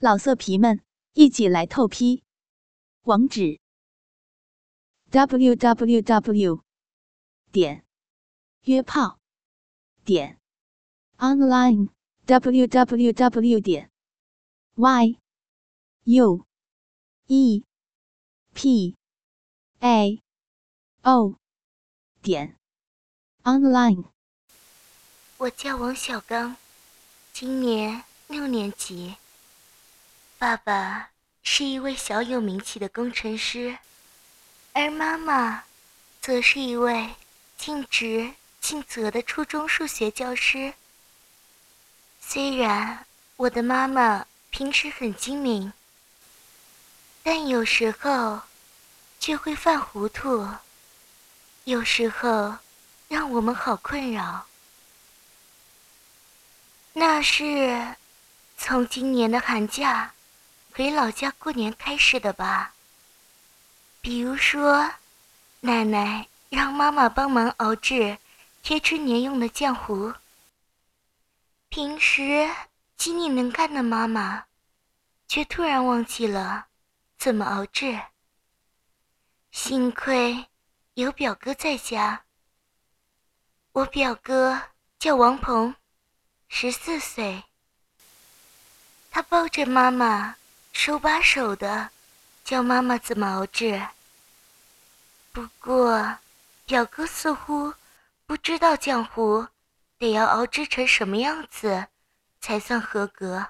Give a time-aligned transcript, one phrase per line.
[0.00, 0.80] 老色皮们，
[1.14, 2.22] 一起来透批！
[3.02, 3.58] 网址
[5.10, 6.62] ：w w w
[7.50, 7.84] 点
[8.62, 9.18] 约炮
[10.04, 10.38] 点
[11.16, 11.88] online
[12.26, 13.90] w w w 点
[14.76, 15.18] y
[16.04, 16.46] u
[17.26, 17.64] e
[18.54, 18.96] p
[19.80, 20.22] a
[21.02, 21.34] o
[22.22, 22.56] 点
[23.42, 24.04] online。
[25.38, 26.54] 我叫王小刚，
[27.32, 29.16] 今年六年级。
[30.38, 31.10] 爸爸
[31.42, 33.76] 是一位小有名气的工程师，
[34.72, 35.64] 而妈妈
[36.20, 37.16] 则是一位
[37.56, 40.74] 尽职尽责的初中数学教师。
[42.20, 45.72] 虽然我的妈妈平时很精明，
[47.24, 48.42] 但有时候
[49.18, 50.48] 却会犯糊涂，
[51.64, 52.56] 有时候
[53.08, 54.46] 让我们好困扰。
[56.92, 57.96] 那是
[58.56, 60.14] 从今年的寒假。
[60.78, 62.72] 回老家过年开始的吧。
[64.00, 64.88] 比如说，
[65.58, 68.16] 奶奶让妈妈帮忙熬制
[68.62, 70.14] 贴春年用的浆糊。
[71.68, 72.48] 平时
[72.96, 74.44] 精力能干的妈妈，
[75.26, 76.66] 却突然忘记了
[77.18, 78.00] 怎么熬制。
[79.50, 80.46] 幸亏
[80.94, 82.22] 有表哥在家。
[83.72, 84.62] 我表哥
[85.00, 85.74] 叫王鹏，
[86.48, 87.42] 十四岁。
[89.10, 90.36] 他抱着妈妈。
[90.72, 91.90] 手把手的
[92.44, 93.88] 教妈妈怎么熬制。
[95.32, 96.18] 不过，
[96.64, 97.74] 表哥似乎
[98.26, 99.46] 不知道浆糊
[99.98, 101.88] 得要熬制成什么样子
[102.40, 103.48] 才算合格。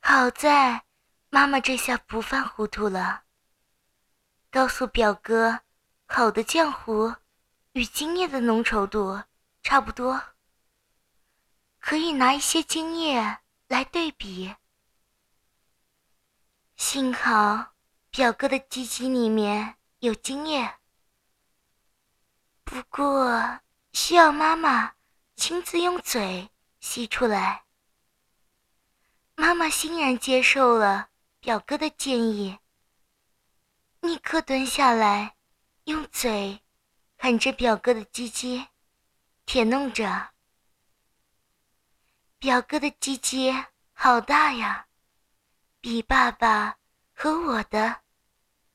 [0.00, 0.84] 好在
[1.28, 3.22] 妈妈这下不犯糊涂了，
[4.50, 5.60] 告诉表哥，
[6.06, 7.14] 好的浆糊
[7.72, 9.22] 与精液的浓稠度
[9.62, 10.20] 差不多，
[11.78, 14.54] 可以拿一些精液来对比。
[16.80, 17.74] 幸好
[18.10, 20.78] 表哥的鸡鸡里面有精液，
[22.64, 23.60] 不过
[23.92, 24.94] 需要妈妈
[25.36, 26.48] 亲自用嘴
[26.80, 27.64] 吸出来。
[29.34, 32.58] 妈妈欣然接受了表哥的建议，
[34.00, 35.36] 立刻蹲下来，
[35.84, 36.62] 用嘴
[37.18, 38.68] 含着表哥的鸡鸡，
[39.44, 40.30] 舔弄着。
[42.38, 43.52] 表哥的鸡鸡
[43.92, 44.86] 好大呀！
[45.82, 46.76] 比爸爸
[47.14, 48.00] 和我的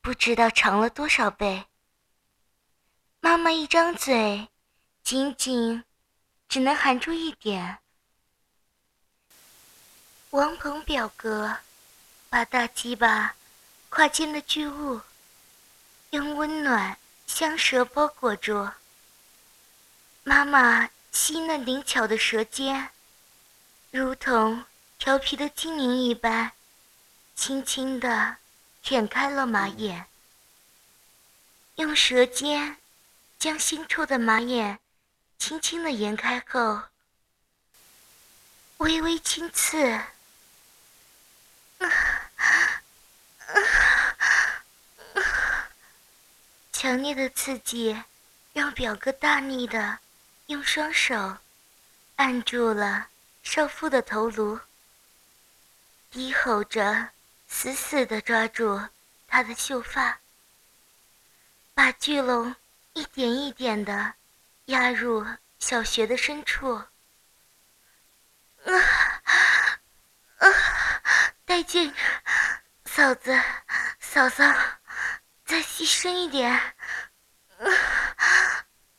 [0.00, 1.64] 不知道长了多少倍。
[3.20, 4.48] 妈妈一张嘴，
[5.04, 5.84] 仅仅
[6.48, 7.78] 只能含住一点。
[10.30, 11.56] 王鹏表哥
[12.28, 13.36] 把大鸡巴
[13.88, 15.00] 跨进了巨物，
[16.10, 18.68] 用温暖香舌包裹住。
[20.24, 22.90] 妈妈细嫩灵巧的舌尖，
[23.92, 24.64] 如同
[24.98, 26.52] 调皮的精灵一般。
[27.36, 28.38] 轻轻地
[28.82, 30.06] 舔开了马眼，
[31.76, 32.78] 用舌尖
[33.38, 34.80] 将腥臭的马眼
[35.38, 36.82] 轻轻地沿开后，
[38.78, 40.00] 微微轻刺。
[46.72, 48.02] 强烈的刺激
[48.52, 49.98] 让表哥大力的
[50.46, 51.36] 用双手
[52.16, 53.08] 按住了
[53.42, 54.58] 少妇的头颅，
[56.10, 57.10] 低吼着。
[57.46, 58.80] 死死地抓住
[59.26, 60.20] 他的秀发，
[61.74, 62.54] 把巨龙
[62.92, 64.14] 一点一点地
[64.66, 65.26] 压入
[65.58, 66.84] 小穴的深处。
[68.64, 68.72] 啊
[70.38, 70.48] 啊！
[71.44, 71.94] 带劲！
[72.84, 73.40] 嫂子，
[74.00, 74.44] 嫂嫂，
[75.44, 76.52] 再细深一点！
[76.52, 76.74] 啊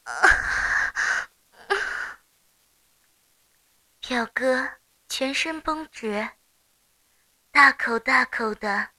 [0.03, 1.29] 啊！
[3.99, 4.69] 表哥
[5.09, 6.29] 全身绷直。
[7.51, 8.89] 大口大口的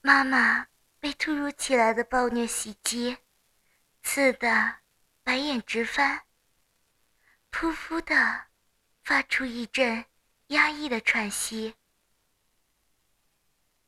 [0.02, 0.68] 妈妈
[1.00, 3.18] 被突如其来的暴虐袭击，
[4.04, 4.76] 刺得
[5.24, 6.22] 白眼直翻，
[7.52, 8.48] 噗噗的
[9.04, 10.06] 发出一阵
[10.48, 11.76] 压抑的喘息。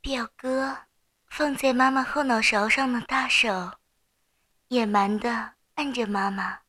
[0.01, 0.85] 表哥
[1.27, 3.78] 放在妈妈后脑勺上的大手。
[4.69, 6.59] 野蛮的按着妈妈，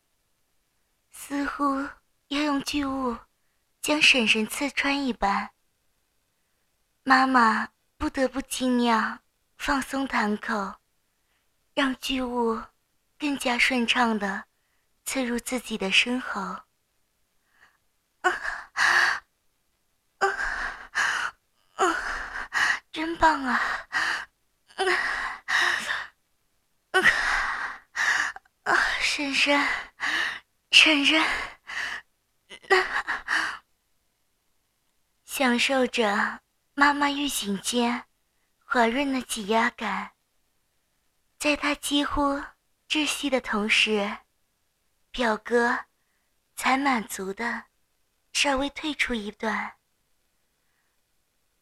[1.10, 1.86] 似乎
[2.28, 3.18] 要用巨物
[3.82, 5.50] 将婶婶刺穿一般。
[7.02, 7.68] 妈妈
[7.98, 9.20] 不得不尽量
[9.58, 10.76] 放松弹口，
[11.74, 12.62] 让巨物
[13.18, 14.44] 更加顺畅的
[15.04, 16.40] 刺入自己的身喉。
[16.40, 16.64] 啊
[18.22, 18.32] 啊
[20.20, 20.26] 啊！
[22.90, 23.60] 真棒啊！
[29.00, 29.66] 婶婶，
[30.70, 31.22] 婶婶，
[32.68, 32.86] 那
[35.24, 36.40] 享受着
[36.74, 38.04] 妈妈玉颈间
[38.64, 40.12] 滑润的挤压感，
[41.38, 42.42] 在他几乎
[42.88, 44.18] 窒息的同时，
[45.10, 45.86] 表哥
[46.56, 47.64] 才满足的
[48.32, 49.74] 稍微退出一段。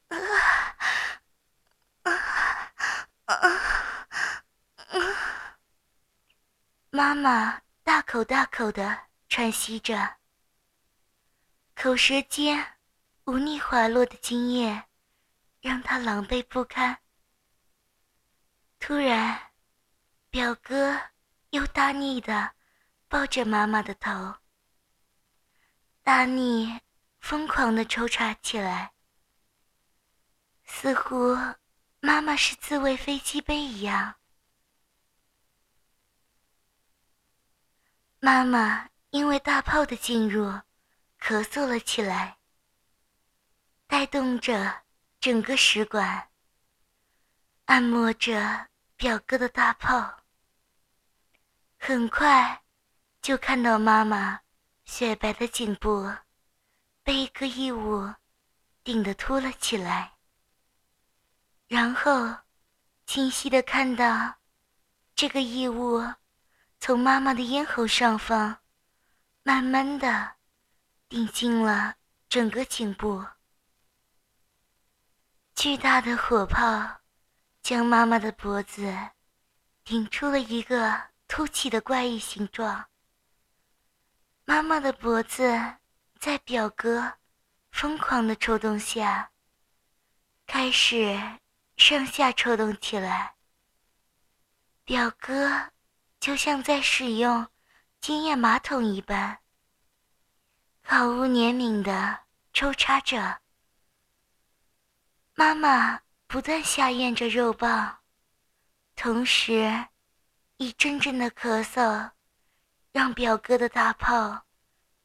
[7.08, 10.16] 妈妈大口大口的喘息着，
[11.74, 12.74] 口舌间
[13.24, 14.84] 忤逆滑落的精液，
[15.62, 16.98] 让她狼狈不堪。
[18.78, 19.40] 突然，
[20.28, 21.00] 表哥
[21.48, 22.52] 又大力的
[23.08, 24.34] 抱着妈妈的头，
[26.02, 26.78] 大力
[27.20, 28.92] 疯狂的抽插起来，
[30.62, 31.34] 似乎
[32.00, 34.16] 妈妈是自慰飞机杯一样。
[38.20, 40.46] 妈妈因为大炮的进入，
[41.20, 42.38] 咳嗽了起来，
[43.86, 44.82] 带动着
[45.20, 46.28] 整个食管，
[47.66, 48.66] 按摩着
[48.96, 50.24] 表哥的大炮。
[51.78, 52.64] 很快，
[53.22, 54.40] 就看到妈妈
[54.84, 56.12] 雪白的颈部
[57.04, 58.12] 被一个异物
[58.82, 60.14] 顶得凸了起来，
[61.68, 62.36] 然后
[63.06, 64.34] 清晰的看到
[65.14, 66.02] 这个异物。
[66.88, 68.60] 从妈妈的咽喉上方，
[69.42, 70.36] 慢慢的
[71.06, 71.94] 顶进了
[72.30, 73.22] 整个颈部。
[75.54, 77.02] 巨大的火炮
[77.60, 78.90] 将妈妈的脖子
[79.84, 82.88] 顶出了一个凸起的怪异形状。
[84.46, 85.44] 妈妈的脖子
[86.18, 87.18] 在表哥
[87.70, 89.30] 疯狂的抽动下，
[90.46, 91.20] 开始
[91.76, 93.34] 上下抽动起来。
[94.84, 95.70] 表哥。
[96.20, 97.48] 就像在使用
[98.00, 99.38] 经验马桶一般，
[100.82, 102.20] 毫无怜悯的
[102.52, 103.40] 抽插着。
[105.34, 107.98] 妈妈不断下咽着肉棒，
[108.96, 109.86] 同时
[110.56, 112.10] 一阵阵的咳嗽，
[112.90, 114.44] 让表哥的大炮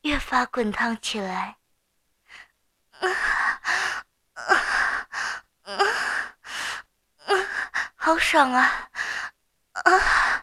[0.01, 1.57] 越发滚烫起来。
[7.95, 8.89] 好爽啊！
[9.73, 9.91] 啊！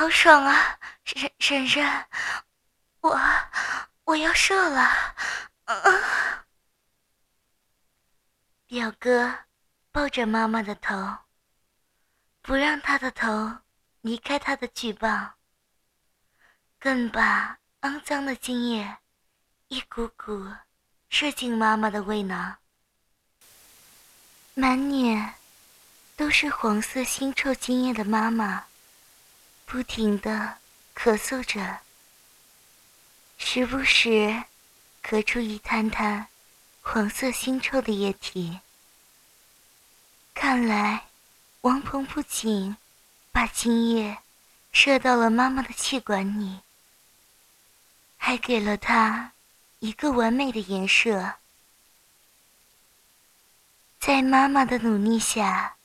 [0.00, 2.06] 好爽啊，婶婶婶，
[3.02, 3.20] 我
[4.04, 5.14] 我要射了！
[8.66, 9.40] 表哥
[9.92, 11.18] 抱着妈妈的头，
[12.40, 13.58] 不让她的头
[14.00, 15.34] 离开他的巨棒，
[16.78, 18.96] 更把肮脏的精液
[19.68, 20.50] 一股股
[21.10, 22.56] 射进妈妈的胃囊，
[24.54, 25.34] 满脸
[26.16, 28.64] 都是黄色腥臭精液的妈妈。
[29.70, 30.58] 不停的
[30.96, 31.78] 咳嗽着，
[33.38, 34.42] 时不时
[35.00, 36.26] 咳出一滩滩
[36.82, 38.58] 黄色腥臭的液体。
[40.34, 41.06] 看来，
[41.60, 42.76] 王鹏不仅
[43.30, 44.18] 把精液
[44.72, 46.58] 射到了妈妈的气管里，
[48.16, 49.30] 还给了她
[49.78, 51.34] 一个完美的颜射。
[54.00, 55.76] 在妈妈的努力下，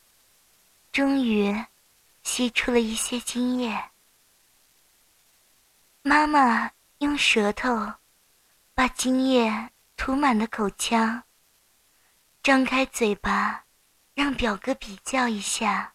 [0.91, 1.63] 终于。
[2.25, 3.91] 吸出了一些精液，
[6.01, 7.93] 妈妈用舌头
[8.73, 11.23] 把精液涂满了口腔，
[12.41, 13.65] 张开嘴巴
[14.15, 15.93] 让表哥比较一下。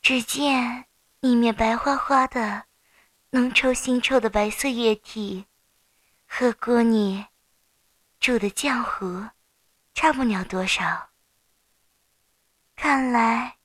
[0.00, 0.86] 只见
[1.18, 2.64] 里面白花花的、
[3.30, 5.46] 浓稠腥臭的白色液体，
[6.26, 7.26] 和锅里
[8.20, 9.28] 煮的浆糊
[9.94, 11.10] 差不了多少。
[12.76, 13.59] 看来。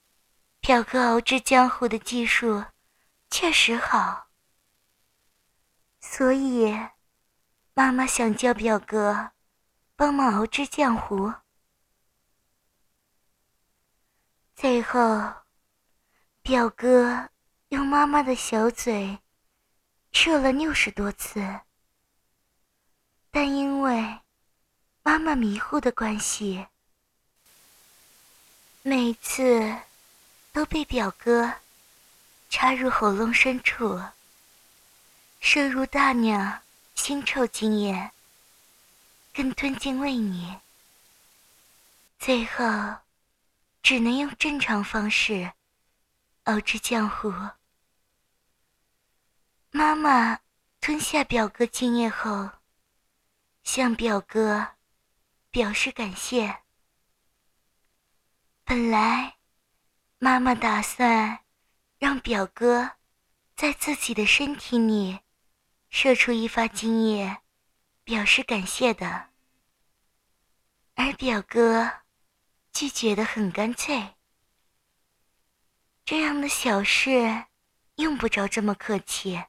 [0.66, 2.66] 表哥熬制浆糊的技术
[3.30, 4.30] 确实好，
[6.02, 6.76] 所以
[7.76, 9.30] 妈妈想叫表哥
[9.96, 11.32] 帮忙熬制浆糊。
[14.56, 15.32] 最后，
[16.42, 17.30] 表哥
[17.70, 19.20] 用妈妈的小嘴
[20.14, 21.60] 射了六十多次，
[23.30, 24.20] 但因为
[25.04, 26.66] 妈妈迷糊的关系，
[28.82, 29.78] 每次。
[30.56, 31.54] 都被表哥
[32.50, 34.02] 插入喉咙深处，
[35.42, 36.62] 摄入大量
[36.96, 38.12] 腥臭精液，
[39.34, 40.56] 更吞进胃里，
[42.18, 42.64] 最后
[43.84, 45.52] 只能用正常方式
[46.46, 47.34] 熬制浆糊。
[49.72, 50.40] 妈妈
[50.80, 52.50] 吞下表哥精液后，
[53.66, 54.66] 向表哥
[55.52, 56.62] 表示感谢。
[58.64, 59.35] 本来。
[60.26, 61.42] 妈妈打算
[62.00, 62.94] 让表哥
[63.56, 65.20] 在自己的身体里
[65.92, 67.38] 射出一发精液，
[68.04, 69.28] 表示感谢的。
[70.96, 71.92] 而表哥
[72.74, 74.16] 拒绝的很干脆，
[76.04, 77.46] 这样的小事
[77.98, 79.44] 用不着这么客气。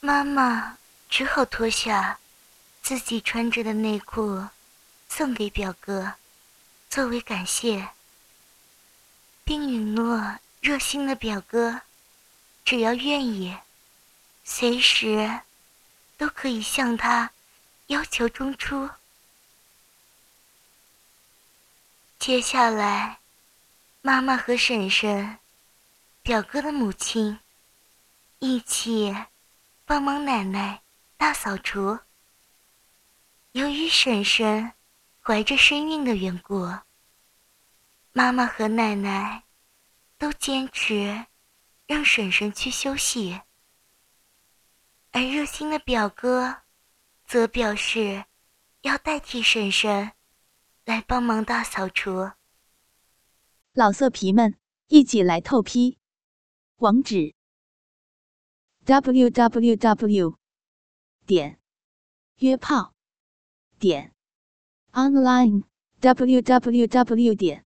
[0.00, 0.76] 妈妈
[1.08, 2.18] 只好脱下
[2.82, 4.44] 自己穿着的内裤，
[5.08, 6.16] 送给表哥，
[6.90, 7.88] 作为感谢，
[9.46, 11.82] 并允诺热心的表哥，
[12.64, 13.56] 只要愿意，
[14.42, 15.42] 随时
[16.16, 17.30] 都可以向他
[17.86, 18.90] 要求中出。
[22.18, 23.20] 接下来，
[24.02, 25.38] 妈妈和婶婶，
[26.22, 27.38] 表哥的母亲，
[28.40, 29.14] 一起
[29.84, 30.82] 帮忙奶奶
[31.16, 32.00] 大扫除。
[33.52, 34.72] 由于婶婶
[35.22, 36.68] 怀着身孕的缘故，
[38.16, 39.44] 妈妈和奶奶
[40.16, 41.26] 都坚持
[41.86, 43.42] 让婶婶去休息，
[45.12, 46.62] 而热心的表哥
[47.26, 48.24] 则表示
[48.80, 50.12] 要代替婶婶。
[50.86, 52.32] 来帮忙大扫除，
[53.74, 54.56] 老色皮们
[54.86, 55.98] 一起来透批，
[56.76, 57.34] 网址
[58.86, 60.38] ：w w w
[61.26, 61.60] 点
[62.36, 62.94] 约炮
[63.78, 64.14] 点
[64.92, 65.64] online
[66.00, 67.65] w w w 点